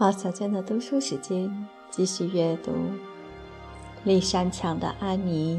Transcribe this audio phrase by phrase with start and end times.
[0.00, 2.72] 毛小娟的读书时间，继续阅读
[4.04, 5.58] 立山强的《安妮》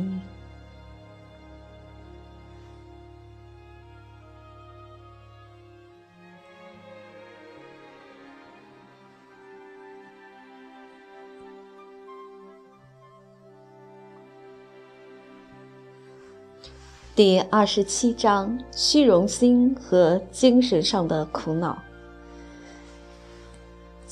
[17.15, 21.77] 第二十七章：虚荣心和精神上的苦恼。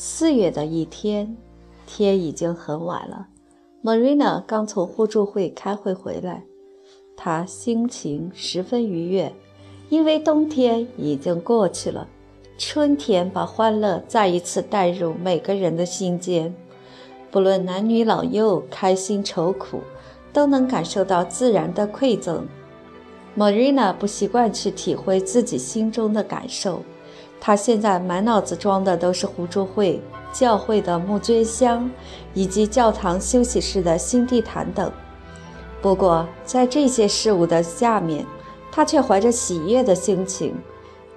[0.02, 1.36] 四月的一天，
[1.86, 3.28] 天已经很晚了。
[3.84, 6.46] Marina 刚从互助会开会回来，
[7.18, 9.36] 她心情十分愉悦，
[9.90, 12.08] 因为冬天已经过去了，
[12.58, 16.56] 春天把欢乐再一次带入每个人的心间。
[17.30, 19.82] 不论男女老幼，开心愁苦，
[20.32, 22.48] 都能感受到自然的馈赠。
[23.36, 26.84] Marina 不习惯去体会自己心中的感受。
[27.42, 30.02] 他现在满脑子装的都是互助会、
[30.34, 31.90] 教会的募捐箱，
[32.34, 34.92] 以及教堂休息室的新地毯等。
[35.82, 38.26] 不过，在这些事物的下面，
[38.72, 40.54] 他却怀着喜悦的心情，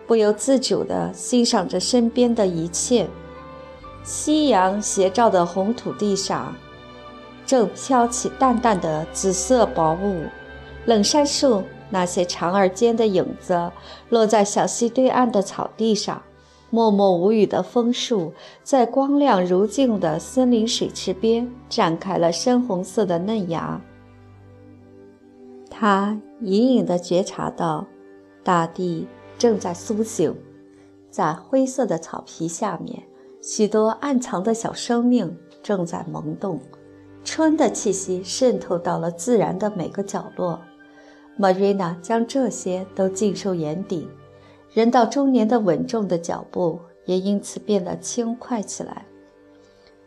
[0.06, 3.08] 不由自主地欣赏着身边的一切。
[4.04, 6.54] 夕阳斜照的红土地上，
[7.44, 10.22] 正飘起淡淡的紫色薄雾。
[10.86, 11.62] 冷杉树。
[11.92, 13.70] 那些长而尖的影子
[14.08, 16.22] 落在小溪对岸的草地上，
[16.70, 23.78] 默默无语的枫树在光亮如镜的森林水池边展开了深红色的嫩芽。
[25.68, 27.86] 他隐隐地觉察到，
[28.42, 29.06] 大地
[29.36, 30.34] 正在苏醒，
[31.10, 33.02] 在灰色的草皮下面，
[33.42, 36.58] 许多暗藏的小生命正在萌动，
[37.22, 40.58] 春的气息渗透到了自然的每个角落。
[41.38, 44.06] Marina 将这些都尽收眼底，
[44.72, 49.06] 人到中年的稳重的脚步也因此变得轻快起来。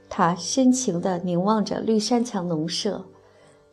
[0.07, 3.03] 他深情地凝望着绿山墙农舍，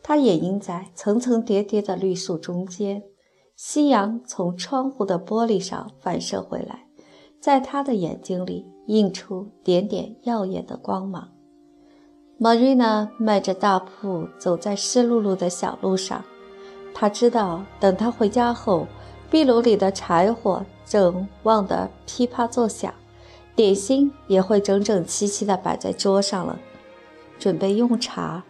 [0.01, 3.03] 它掩映在层层叠叠的绿树中间。
[3.55, 6.87] 夕阳从窗户的玻璃上反射回来，
[7.39, 11.29] 在他的眼睛里映出点点耀眼的光芒。
[12.39, 16.25] Marina 迈着大步走在湿漉漉的小路上。
[16.93, 18.87] 他知道，等他回家后，
[19.29, 22.93] 壁炉里的柴火正旺得噼啪作响，
[23.55, 26.59] 点心也会整整齐齐地摆在桌上了，
[27.39, 28.43] 准备用茶，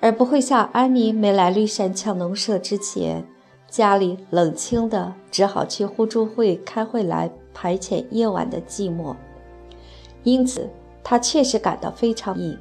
[0.00, 3.24] 而不会像安妮没来绿山墙农舍之前，
[3.68, 9.14] 家里冷清的，只好去互助会开会来排遣夜晚的寂寞。
[10.22, 10.68] 因此，
[11.04, 12.56] 他确实感到非常意。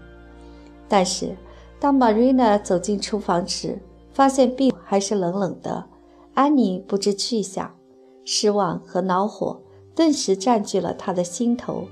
[0.90, 1.36] 但是，
[1.80, 3.80] 当 Marina 走进厨房时，
[4.14, 5.86] 发现壁还是冷冷的，
[6.34, 7.74] 安妮不知去向，
[8.26, 9.62] 失望和恼火
[9.96, 11.86] 顿时占据了他的心头。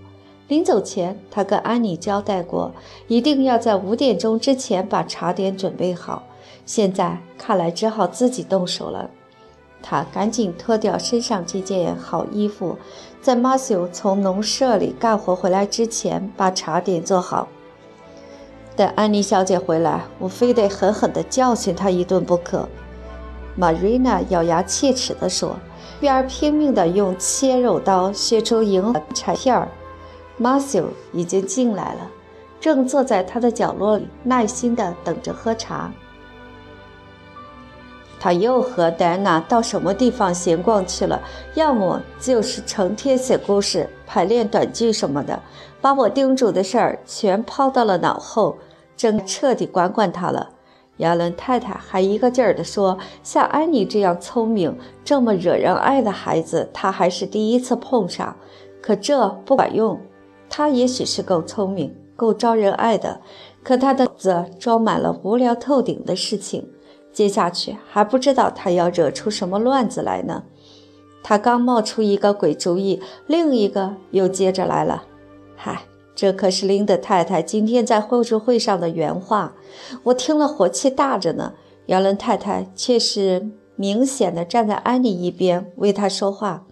[0.47, 2.71] 临走前，他跟安妮交代过，
[3.07, 6.23] 一定要在五点钟之前把茶点准备好。
[6.65, 9.09] 现在看来只好自己动手了。
[9.81, 12.75] 他赶紧脱掉身上这件好衣服，
[13.21, 17.47] 在马修从农舍里干活回来之前把茶点做好。
[18.79, 22.65] 等安妮小姐回来，我非得狠狠地教训她一顿不可。”
[23.53, 25.57] 玛瑞娜咬牙切齿地说，
[25.99, 28.81] 边拼命地用切肉刀削出银
[29.13, 29.67] 柴片儿。
[30.37, 32.09] 马修已经进来了，
[32.61, 35.91] 正坐在他的角落里，耐心地等着喝茶。
[38.17, 41.19] 他又和戴安娜到什么地方闲逛去了？
[41.53, 45.37] 要么就是成天写故事、排练短剧什么的，
[45.81, 48.57] 把我叮嘱的事儿全抛到了脑后。
[48.99, 50.49] 正彻底管管他了。
[50.97, 58.35] 亚伦太太还一个劲儿地说：“像安妮这样聪明、这么惹人爱的孩子，她还是第一次碰上。
[58.81, 59.97] 可这不管用。
[60.49, 63.21] 她也许是够聪明、够招人爱的，
[63.63, 66.69] 可她的子装满了无聊透顶的事情。
[67.13, 70.43] 接下去还不知道她要惹出什么乱子来呢。
[71.23, 75.03] 她刚冒出一个鬼主意，另一个又接着来了。
[75.55, 75.83] 嗨！”
[76.19, 79.53] 这可是林德太太今天在互助会上的原话，
[80.03, 81.53] 我听了火气大着呢。
[81.85, 86.65] 姚伦太太却是明显的站在安妮一边为她说话。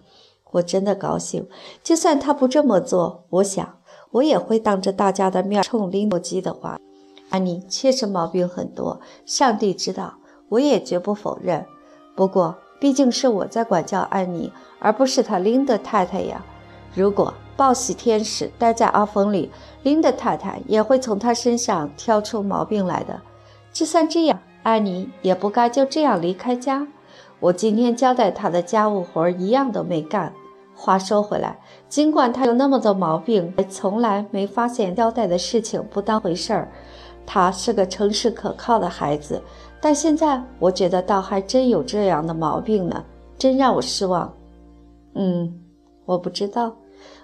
[0.50, 1.48] 我真的高兴，
[1.82, 3.78] 就算她不这么做，我想
[4.10, 6.78] 我也会当着大家的面冲林诺基的话。
[7.30, 10.18] 安妮确实毛病很多，上帝知道，
[10.50, 11.64] 我也绝不否认。
[12.14, 16.44] 不过毕竟是我在管教安妮，而不是她林德太太呀。
[16.94, 19.50] 如果报喜天使待在阿峰里，
[19.82, 23.20] 林德太太也会从他身上挑出毛病来的。
[23.72, 26.86] 就算这样，安妮也不该就这样离开家。
[27.40, 30.32] 我今天交代他的家务活一样都没干，
[30.72, 31.58] 话说回来，
[31.88, 36.70] 尽管他有那么多毛病，还从来没发现交代的事情不当回事儿。
[37.26, 39.42] 他是个诚实可靠的孩子，
[39.80, 43.04] 但现在我觉得倒还真有这样的毛病呢，
[43.36, 44.32] 真让我失望。
[45.16, 45.52] 嗯，
[46.04, 46.72] 我不知道。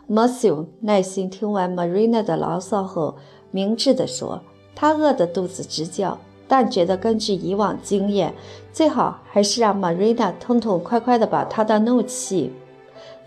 [0.09, 3.17] Matthew 耐心听完 Marina 的牢骚后，
[3.51, 4.43] 明智地说
[4.75, 8.35] ：“他饿得肚子直叫，但觉得根据以往经验，
[8.73, 12.53] 最好还是让 Marina 痛痛快快地把他的怒气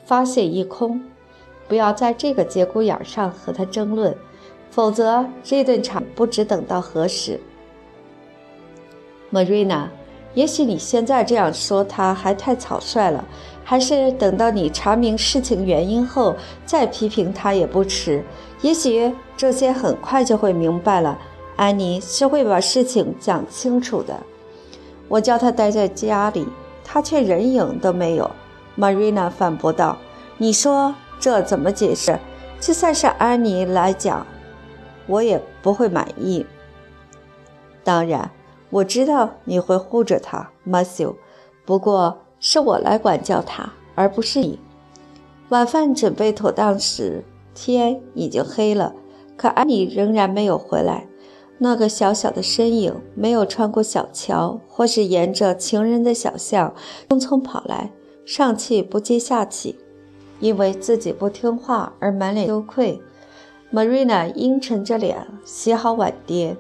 [0.06, 1.02] 发泄一空，
[1.68, 4.16] 不要在这个节骨眼上和他争论。”
[4.70, 7.40] 否则，这顿茶不知等到何时。
[9.32, 9.88] Marina，
[10.34, 13.26] 也许你现在这样说他还太草率了，
[13.64, 16.36] 还是等到你查明事情原因后
[16.66, 18.24] 再批评他也不迟。
[18.62, 21.18] 也许这些很快就会明白了。
[21.56, 24.16] 安妮是会把事情讲清楚的。
[25.08, 26.48] 我叫他待在家里，
[26.84, 28.30] 他却人影都没有。
[28.78, 29.98] Marina 反驳道
[30.38, 32.20] ：“你说这怎么解释？
[32.60, 34.26] 就算是安妮来讲。”
[35.08, 36.46] 我也不会满意。
[37.84, 38.30] 当然，
[38.70, 41.16] 我知道你会护着他，Matthew。
[41.66, 44.60] 不过是我来管教他，而不是你。
[45.50, 47.24] 晚饭准备妥当时，
[47.54, 48.94] 天已经黑了，
[49.36, 51.08] 可安妮仍然没有回来。
[51.60, 56.76] 那个小小的身影没有穿过小桥，或是沿着情人的小巷
[57.10, 57.92] 匆匆跑来，
[58.26, 59.80] 上气不接下气，
[60.40, 63.02] 因为自己不听话而满脸羞愧。
[63.74, 66.56] Marina 阴沉着脸洗好碗碟，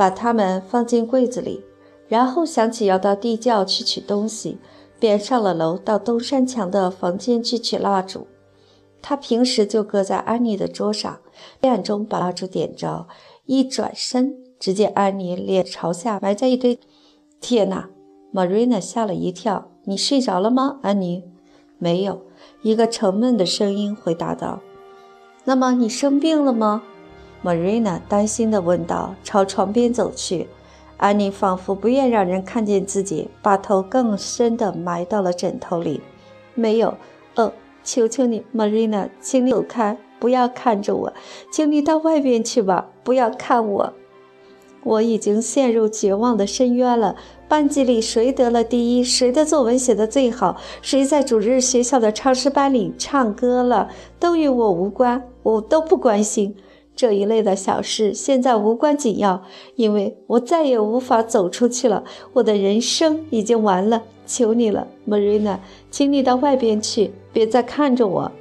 [0.00, 1.62] 把它们放进柜子里，
[2.08, 4.56] 然后想起要到地窖去取东西，
[4.98, 8.26] 便上了楼到东山墙的房间去取蜡烛。
[9.02, 11.20] 他平时就搁在安妮的桌上，
[11.60, 13.08] 黑暗中把蜡烛点着，
[13.44, 16.80] 一转身，只见安妮脸朝下埋在一堆。
[17.38, 17.90] 天哪
[18.32, 19.66] ！Marina 吓了一跳。
[19.84, 21.24] 你睡着了吗，安妮？
[21.76, 22.22] 没有。
[22.62, 24.60] 一个沉闷的声音回答道。
[25.44, 26.84] 那么你生病了吗
[27.44, 30.48] ？Marina 担心地问道，朝床边走去。
[30.96, 36.02] 安妮仿佛不愿让人看见自己，把头更深地埋到了枕头里。
[36.54, 36.94] 没有，
[37.36, 37.52] 哦，
[37.82, 41.12] 求求你，Marina，请你走开，不要看着我，
[41.50, 43.92] 请你到外边去吧，不要看我。
[44.82, 47.16] 我已经陷入绝望的深渊了。
[47.48, 53.88] 班级里谁得了第一，谁的作文写得最好，谁在主日学校的唱诗班里唱歌了，
[54.18, 56.54] 都与我无关，我都不关心。
[57.00, 59.42] 这一类的小事现在无关紧要，
[59.74, 62.04] 因为我再也无法走出去了。
[62.34, 64.02] 我的人生已经完了。
[64.26, 65.60] 求你了，Marina，
[65.90, 68.32] 请你到外边去，别再看着我。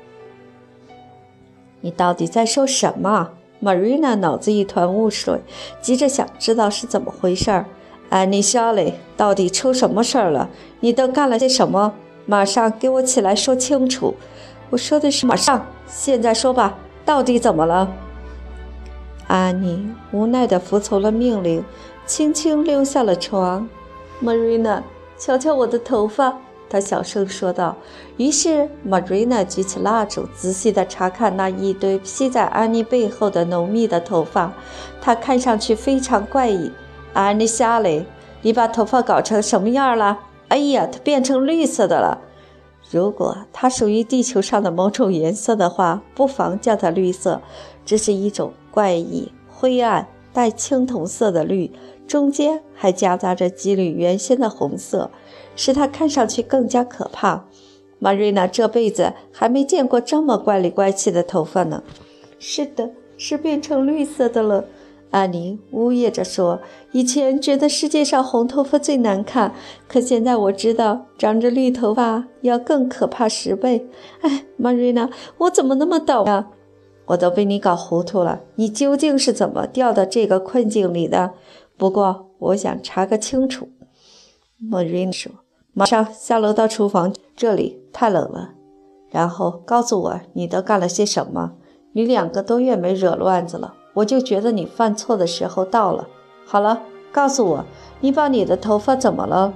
[1.79, 3.29] 你到底在说什么
[3.63, 5.39] ？Marina 脑子一团雾水，
[5.81, 7.65] 急着想知道是怎么回事儿。
[8.09, 10.49] 安妮·肖雷，到底出什么事儿了？
[10.81, 11.93] 你都干了些什么？
[12.25, 14.15] 马上给我起来说清楚！
[14.69, 17.89] 我说的是马上，现在说吧，到底怎么了？
[19.29, 21.63] 安妮无奈地服从了命令，
[22.07, 23.69] 轻轻溜下了床。
[24.23, 24.81] Marina，
[25.19, 26.35] 瞧瞧我的头发。
[26.67, 27.75] 他小声说道。
[28.17, 34.51] 于是，Marina 举起蜡烛，仔细地查看那一堆披在安妮背后的浓密的头发。
[34.99, 36.71] 它看上去非常怪异。
[37.13, 38.07] 安妮夏雷，
[38.41, 40.21] 你把头发搞成什么样了？
[40.47, 42.21] 哎呀，它变成绿色的了。
[42.89, 47.41] 如果它属于地球上的某种颜色的话，不妨叫它绿色。
[47.89, 51.71] 这是一种怪异、灰暗、带青铜色的绿，
[52.05, 55.09] 中间还夹杂着几缕原先的红色。
[55.55, 57.45] 使它看上去更加可怕。
[57.97, 61.81] 玛瑞娜这辈子还没见过这么怪里怪气的头发呢。
[62.37, 64.65] 是的，是变成绿色的了。
[65.09, 66.59] 安妮呜咽着说
[66.93, 69.55] ：“以前觉得世界上红头发最难看，
[69.87, 73.89] 可现在我知道长着绿头发要更可怕十倍。”
[74.21, 76.49] 哎，玛瑞娜，我怎么那么倒呀？
[77.09, 78.41] 我都被你搞糊涂了。
[78.55, 81.31] 你究竟是怎么掉到这个困境里的？
[81.77, 83.69] 不过我想查个清楚。
[84.57, 85.31] 莫瑞说。
[85.73, 88.51] 马上下楼到厨房，这里太冷了。
[89.09, 91.53] 然后告诉我你都干了些什么。
[91.93, 96.07] 你两个多月没惹乱子了，我就觉得你犯错的时候到了。
[96.45, 97.65] 好了，告诉我，
[98.01, 99.53] 你把你的头发怎么了？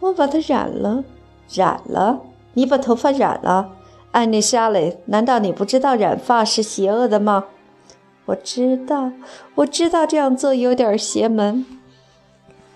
[0.00, 1.04] 我把它染了，
[1.52, 2.20] 染了。
[2.54, 3.70] 你把头发染了，
[4.12, 4.98] 安妮·莎蕾？
[5.06, 7.46] 难道你不知道染发是邪恶的吗？
[8.26, 9.10] 我知道，
[9.54, 11.64] 我知道这样做有点邪门。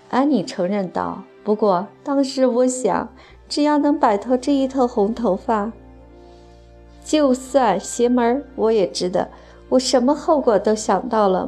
[0.09, 1.23] 安妮承认道。
[1.43, 3.09] 不过当时我想，
[3.47, 5.71] 只要能摆脱这一头红头发，
[7.05, 9.29] 就算邪门我也值得。
[9.69, 11.47] 我什么后果都想到了，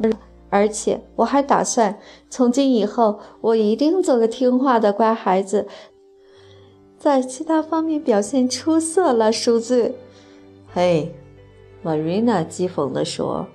[0.50, 1.98] 而且我还打算
[2.30, 5.66] 从今以后，我一定做个听话的乖孩子。
[7.00, 9.94] 在其他方面表现出色了，赎罪。
[10.74, 11.14] 嘿
[11.82, 13.46] ，Marina 讥讽地说：“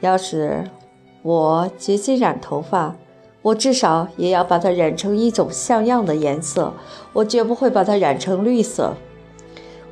[0.00, 0.64] 要是
[1.20, 2.96] 我决心染头发，
[3.42, 6.72] 我至少也要把它染成一种像样的颜色。
[7.12, 8.94] 我绝不会把它染成绿色。”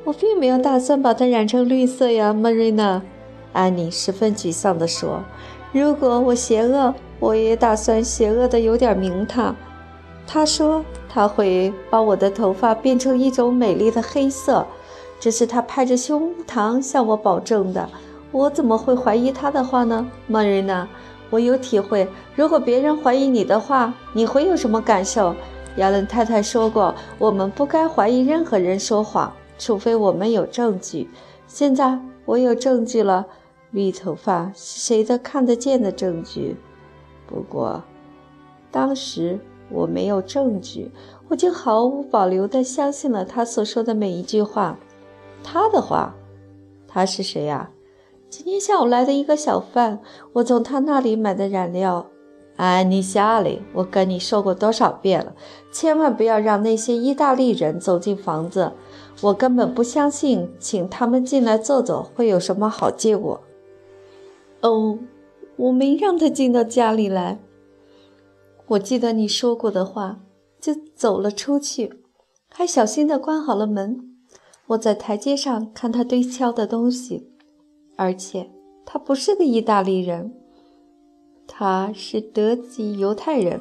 [0.03, 3.03] 我并没有打算把它染成绿色呀，Marina。
[3.53, 5.23] 安妮十分沮丧地说
[5.71, 9.55] ：“如果我邪恶，我也打算邪恶的有点名堂。”
[10.25, 14.65] 他说他会把我的头发变成一种美丽的黑色，
[15.19, 17.89] 这是他拍着胸膛向我保证的。
[18.31, 20.85] 我怎么会怀疑他的话呢，Marina？
[21.31, 22.07] 我有体会。
[22.35, 25.35] 如果别人怀疑你的话，你会有什么感受？
[25.77, 31.09] 亚伦太太说过，我们不该怀疑任何人说谎，除非我们有证据。
[31.47, 33.25] 现在我有证据了，
[33.71, 36.55] 绿头发是谁的看得见的证据？
[37.25, 37.81] 不过，
[38.71, 39.39] 当时。
[39.71, 40.91] 我没有证据，
[41.27, 44.77] 我就毫无保留地相信了他所说的每一句话。
[45.43, 46.15] 他的话，
[46.87, 47.71] 他是谁呀？
[48.29, 49.99] 今天下午来的一个小贩，
[50.33, 52.07] 我从他那里买的染料。
[52.57, 55.33] 安妮·夏里，我跟你说过多少遍了，
[55.71, 58.73] 千万不要让那些意大利人走进房子。
[59.21, 63.39] 我根本不相信，请他们进来坐坐会有什么好结果。
[64.61, 64.99] 哦，
[65.55, 67.39] 我没让他进到家里来。
[68.69, 70.19] 我记得你说过的话，
[70.61, 72.03] 就走了出去，
[72.49, 74.15] 还小心地关好了门。
[74.67, 77.31] 我在台阶上看他堆敲的东西，
[77.95, 78.51] 而且
[78.85, 80.31] 他不是个意大利人，
[81.47, 83.59] 他是德籍犹太人。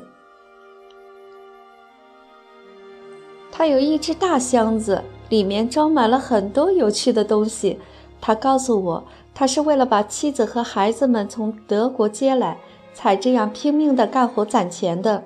[3.50, 7.78] 他有一只大箱子，里面装满了很多有趣的东西。
[8.20, 9.02] 他告诉我，
[9.34, 12.58] 他是为了把妻子和孩子们从德国接来。
[12.98, 15.22] 才这样拼命地干活攒钱的。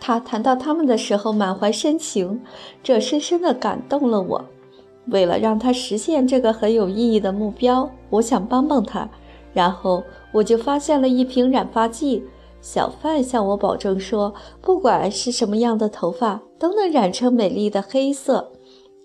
[0.00, 2.42] 他谈到他们的时候满怀深情，
[2.82, 4.44] 这深深的感动了我。
[5.06, 9.08] 为了让他实现这个很有意义的目标，我想帮帮他。
[9.52, 12.24] 然后我就发现了一瓶染发剂。
[12.60, 18.50] 小贩向我保证说，不管是什么样的头发，都能染成美丽的黑色，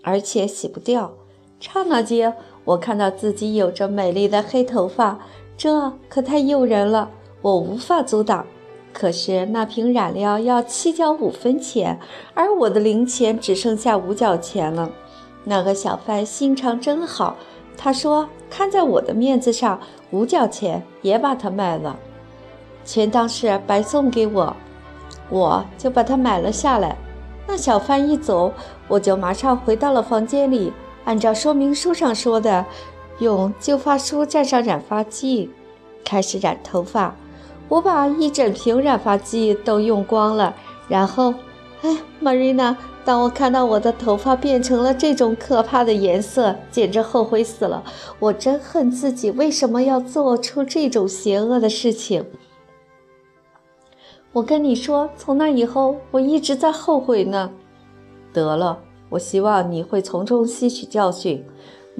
[0.02, 1.14] 而且洗不掉。
[1.60, 5.20] 刹那间，我看到自己有着美丽的黑头发。
[5.60, 7.10] 这可太诱人了，
[7.42, 8.48] 我无法阻挡。
[8.94, 12.00] 可是那瓶染料要七角五分钱，
[12.34, 14.90] 而我的零钱只剩下五角钱了。
[15.44, 17.36] 那个小贩心肠真好，
[17.76, 19.78] 他说看在我的面子上，
[20.12, 22.00] 五角钱也把它卖了，
[22.86, 24.56] 钱当是白送给我，
[25.30, 26.96] 我就把它买了下来。
[27.46, 28.54] 那小贩一走，
[28.88, 30.72] 我就马上回到了房间里，
[31.04, 32.66] 按照说明书上说的。
[33.20, 35.50] 用旧发梳蘸上染发剂，
[36.04, 37.16] 开始染头发。
[37.68, 40.56] 我把一整瓶染发剂都用光了。
[40.88, 41.34] 然后，
[41.82, 47.84] 哎，Marina，当我看到我的头发变成了这种可怕的颜色，简直后悔死了。
[48.18, 52.26] 我真恨自己为什么要做出这种邪恶的事情。
[54.32, 57.52] 我跟你说，从那以后，我一直在后悔呢。
[58.34, 61.46] 得了，我希望你会从中吸取教训。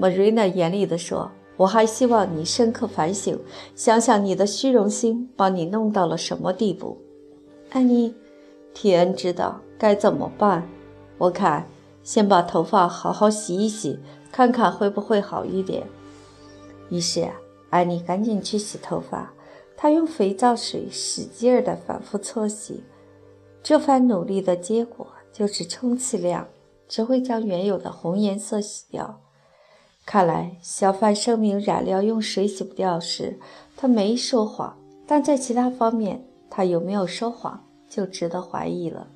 [0.00, 3.38] Marina 严厉地说：“我还希望你深刻反省，
[3.74, 6.96] 想想你的虚荣心把你弄到了什么地步。”
[7.70, 8.14] 安妮，
[8.72, 10.66] 提恩知道该怎么办。
[11.18, 11.66] 我看
[12.02, 13.98] 先把头发好好洗一洗，
[14.32, 15.86] 看看会不会好一点。
[16.88, 17.28] 于是
[17.68, 19.34] 安妮赶紧去洗头发。
[19.76, 22.82] 她用肥皂水使劲儿地反复搓洗。
[23.62, 26.48] 这番努力的结果就是，充其量
[26.88, 29.20] 只会将原有的红颜色洗掉。
[30.06, 33.38] 看来小贩声明染料用水洗不掉时，
[33.76, 34.74] 他没说谎；
[35.06, 39.06] 但在其他方面，他有没有说谎，就值得怀疑了。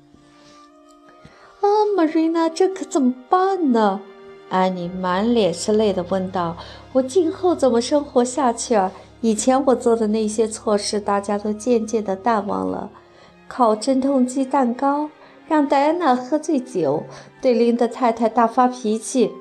[1.59, 3.99] 啊，Marina，这可怎么办呢？
[4.49, 6.55] 安妮满脸是泪地问道
[6.93, 8.91] ：“我今后怎么生活下去啊？
[9.19, 12.89] 以前我做的那些错事，大家都渐渐地淡忘了。
[13.47, 15.09] 烤镇痛剂蛋糕，
[15.47, 17.03] 让戴安娜喝醉酒，
[17.41, 19.31] 对琳达太太大发脾气。”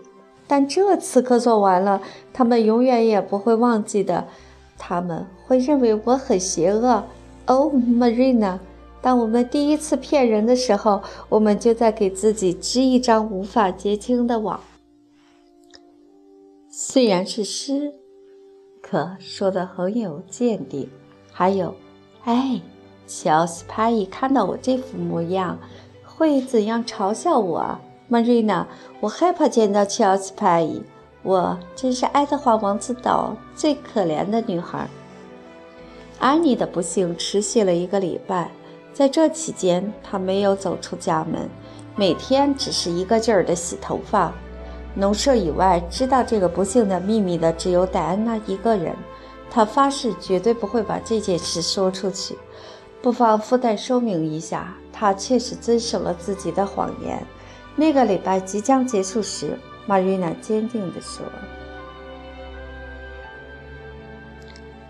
[0.47, 2.01] 但这次可做完了，
[2.33, 4.27] 他们永远也不会忘记的。
[4.77, 7.05] 他们会认为我很邪恶。
[7.47, 8.59] 哦，Marina，
[9.01, 14.61] 当我们第一次骗人的时候，我们就在给自己织一张无法结清的网。
[16.69, 17.93] 虽然是诗，
[18.83, 20.89] 可说的很有见地。
[21.31, 21.75] 还有，
[22.25, 22.61] 哎，
[23.07, 25.59] 乔斯帕伊看到我这副模样，
[26.05, 27.79] 会怎样嘲笑我
[28.14, 28.66] ？Marina，
[29.00, 30.80] 我害怕见到乔斯帕伊。
[31.25, 34.88] 我真是爱德华王子岛最可怜的女孩。
[36.21, 38.52] 安妮的不幸持续了一个礼拜，
[38.92, 41.50] 在这期间，她没有走出家门。
[41.97, 44.33] 每天只是一个劲儿的洗头发。
[44.94, 48.94] 农舍以外知道这个不幸的秘密的只有戴安娜一个人。
[49.50, 52.38] 她发誓绝对不会把这件事说出去。
[53.02, 57.26] 不妨附带说明一下，她确实遵守了自己的谎言。
[57.76, 61.26] 那个礼拜即将结束时，玛瑞娜坚定地说：“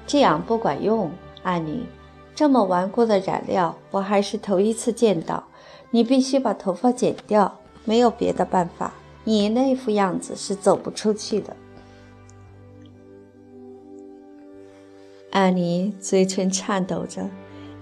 [0.07, 1.11] 这样不管用，
[1.43, 1.87] 安妮。
[2.35, 5.45] 这么顽固的染料，我还是头一次见到。
[5.91, 8.93] 你必须把头发剪掉，没有别的办法。
[9.25, 11.57] 你那副样子是走不出去的。”
[15.31, 17.31] 安妮嘴唇颤抖着，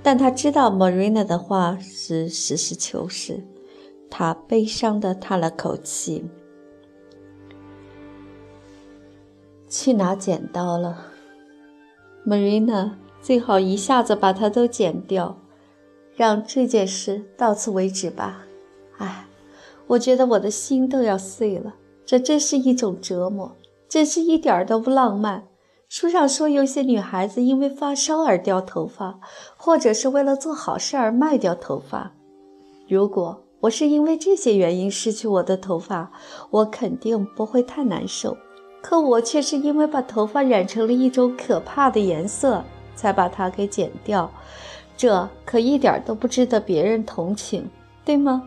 [0.03, 3.43] 但她知道 Marina 的话是实事求是。
[4.15, 6.27] 他悲伤地叹了口气，
[9.67, 11.07] 去拿剪刀了。
[12.27, 12.91] Marina，
[13.23, 15.39] 最好一下子把它都剪掉，
[16.15, 18.45] 让这件事到此为止吧。
[18.99, 19.25] 唉，
[19.87, 21.77] 我觉得我的心都要碎了。
[22.05, 23.57] 这真是一种折磨，
[23.89, 25.45] 真是一点儿都不浪漫。
[25.89, 29.21] 书上说，有些女孩子因为发烧而掉头发，
[29.57, 32.13] 或者是为了做好事而卖掉头发。
[32.87, 36.11] 如果我是因为这些原因失去我的头发，
[36.51, 38.37] 我肯定不会太难受。
[38.81, 42.65] 可我却是因为把头发染成了一种可怕的颜色，
[42.97, 44.29] 才把它给剪掉。
[44.97, 47.71] 这可一点都不值得别人同情，
[48.05, 48.43] 对吗？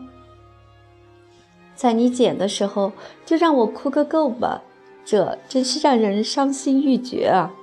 [1.74, 2.92] 在你剪的时候，
[3.24, 4.62] 就让我哭个够吧。
[5.02, 7.54] 这真是让人伤心欲绝啊！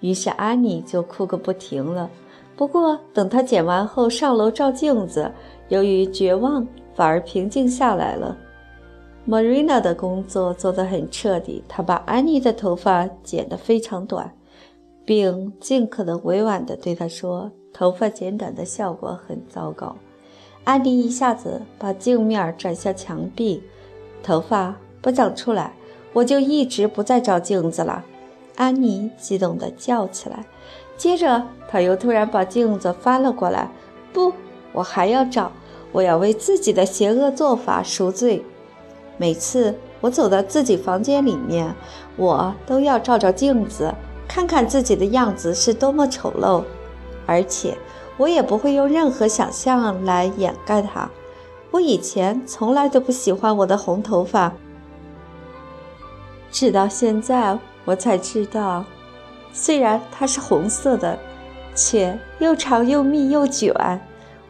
[0.00, 2.10] 于是安妮就哭个不停了。
[2.56, 5.32] 不过等她剪完后上楼照镜子，
[5.68, 8.36] 由于绝望反而平静下来了。
[9.26, 14.32] Marina 的工作做得很彻底，她把安妮的头发剪得非常短，
[15.04, 19.96] 并尽可能委婉地对她说：“头发剪短的效果很糟糕。”
[20.64, 23.62] 安妮一下子把镜面转向墙壁，
[24.22, 25.72] 头发不长出来。
[26.14, 28.04] 我就一直不再照镜子了，
[28.56, 30.46] 安妮激动地叫起来。
[30.96, 33.70] 接着，她又突然把镜子翻了过来。
[34.12, 34.32] 不，
[34.72, 35.52] 我还要照，
[35.92, 38.44] 我要为自己的邪恶做法赎罪。
[39.16, 41.74] 每次我走到自己房间里面，
[42.16, 43.92] 我都要照照镜子，
[44.28, 46.62] 看看自己的样子是多么丑陋，
[47.26, 47.76] 而且
[48.16, 51.10] 我也不会用任何想象来掩盖它。
[51.70, 54.52] 我以前从来都不喜欢我的红头发。
[56.50, 58.84] 直到现在，我才知道，
[59.52, 61.18] 虽然它是红色的，
[61.74, 64.00] 却又长又密又卷。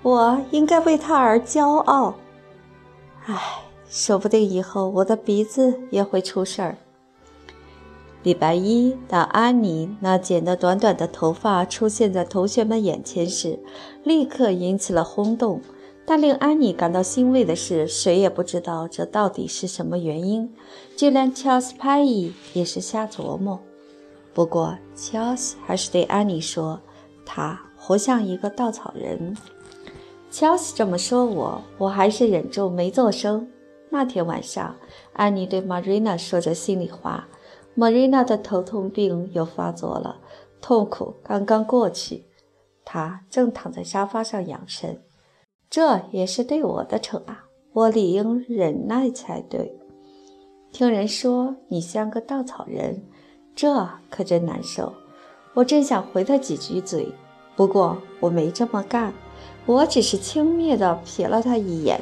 [0.08, 2.14] 我应该为他而骄傲。
[3.26, 3.38] 唉，
[3.90, 6.78] 说不定以后我的鼻子也会出事儿。
[8.22, 13.58] 礼拜一，当安妮那剪得短短的头发出现在同学们眼前时，
[14.02, 15.60] 立刻引起了轰动。
[16.06, 20.50] 但令安妮感到欣慰的是，谁也不知道这到底是什么原因，
[20.96, 23.60] 就连乔斯派伊也是瞎琢磨。
[24.32, 26.80] 不过乔斯还是对安妮说
[27.26, 29.36] ：“他活像一个稻草人。”
[30.30, 33.48] 乔西这么说我，我还是忍住没做声。
[33.90, 34.76] 那天晚上，
[35.14, 37.26] 安妮对玛瑞娜说着心里话。
[37.74, 40.20] 玛瑞娜的头痛病又发作了，
[40.60, 42.24] 痛苦刚刚过去，
[42.84, 45.00] 她正躺在沙发上养神。
[45.70, 49.78] 这也是对我的惩罚，我理应忍耐才对。
[50.70, 53.02] 听人说你像个稻草人，
[53.54, 54.92] 这可真难受。
[55.54, 57.08] 我真想回他几句嘴，
[57.56, 59.14] 不过我没这么干，
[59.66, 62.00] 我只是轻蔑地瞥了他一眼，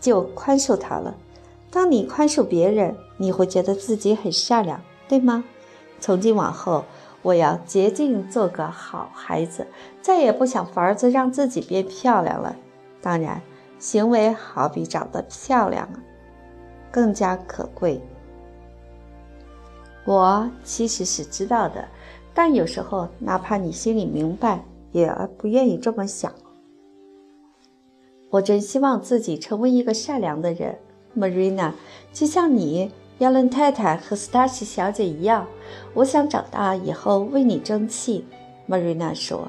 [0.00, 1.14] 就宽恕他了。
[1.70, 5.44] 当你宽恕别人，你会觉得自己很善良，对吗？
[6.00, 6.84] 从今往后，
[7.22, 9.66] 我要竭尽做个好孩子，
[10.00, 12.56] 再也不想法子让自己变漂亮了。
[13.02, 13.42] 当然，
[13.78, 15.88] 行为好比长得漂亮
[16.90, 18.00] 更加可贵。
[20.06, 21.86] 我其实是知道的，
[22.32, 26.32] 但有时候哪怕你心里明白，也不愿意这么想。
[28.30, 30.78] 我真希望自己成为一个善良的人
[31.16, 31.72] ，Marina，
[32.12, 35.46] 就像你、亚伦太太和斯塔西小姐一样。
[35.94, 38.26] 我想长大以后为你争气
[38.68, 39.48] ，Marina 说。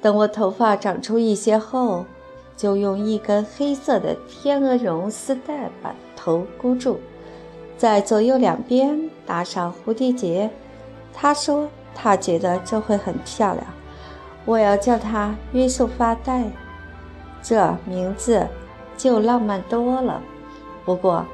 [0.00, 2.04] 等我头发长出一些后。
[2.56, 6.96] 就用一根黑色的天鹅绒丝带把头箍住，
[7.76, 10.48] 在左右两边搭上蝴蝶结。
[11.12, 13.66] 他说他觉得这会很漂亮。
[14.46, 16.50] 我要叫它约束发带，
[17.48, 18.44] 这名字
[18.96, 20.20] 就浪漫多了。
[20.84, 21.24] 不过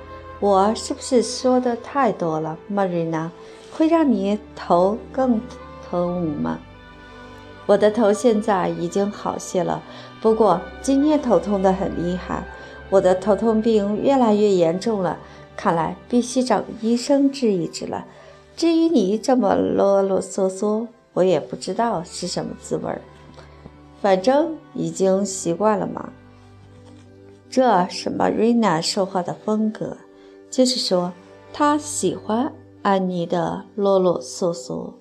[0.40, 3.30] 我是不是说的太多了，Marina？
[3.72, 5.40] 会让你头更
[5.88, 6.58] 疼吗？
[7.64, 9.80] 我的头现在已经好些了，
[10.20, 12.44] 不过今天头痛得很厉害。
[12.90, 15.16] 我的头痛病越来越严重了，
[15.56, 18.04] 看来必须找个医生治一治了。
[18.54, 23.00] 至于你这么啰啰嗦嗦，我也不知道是什么滋味儿。
[24.02, 26.10] 反正已经习惯了嘛。
[27.48, 29.96] 这是 Marina 说话的风格，
[30.50, 31.12] 就是说
[31.52, 34.92] 她喜欢安妮的啰啰嗦嗦。